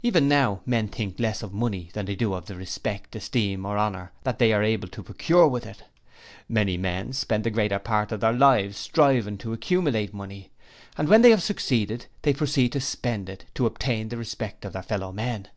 'Even 0.00 0.28
now 0.28 0.60
men 0.64 0.86
think 0.86 1.18
less 1.18 1.42
of 1.42 1.52
money 1.52 1.90
than 1.92 2.06
they 2.06 2.14
do 2.14 2.34
of 2.34 2.46
the 2.46 2.54
respect, 2.54 3.16
esteem 3.16 3.66
or 3.66 3.76
honour 3.76 4.12
they 4.38 4.52
are 4.52 4.62
able 4.62 4.86
to 4.86 5.02
procure 5.02 5.48
with 5.48 5.66
it. 5.66 5.82
Many 6.48 6.76
men 6.76 7.12
spend 7.12 7.42
the 7.42 7.50
greater 7.50 7.80
part 7.80 8.12
of 8.12 8.20
their 8.20 8.32
lives 8.32 8.76
striving 8.76 9.36
to 9.38 9.52
accumulate 9.52 10.14
money, 10.14 10.50
and 10.96 11.08
when 11.08 11.22
they 11.22 11.30
have 11.30 11.42
succeeded, 11.42 12.06
they 12.22 12.32
proceed 12.32 12.70
to 12.74 12.80
spend 12.80 13.28
it 13.28 13.46
to 13.54 13.66
obtain 13.66 14.08
the 14.08 14.16
respect 14.16 14.64
of 14.64 14.72
their 14.72 14.84
fellow 14.84 15.10
men. 15.10 15.48